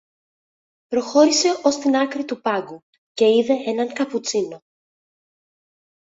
Προχώρησε 0.87 1.59
ως 1.63 1.75
την 1.77 1.95
άκρη 1.95 2.25
του 2.25 2.41
πάγκου 2.41 2.83
και 3.13 3.25
είδε 3.35 3.53
έναν 3.65 3.93
καπουτσίνο 3.93 4.61